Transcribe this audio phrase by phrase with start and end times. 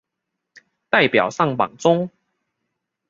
[0.89, 2.09] 代表上榜中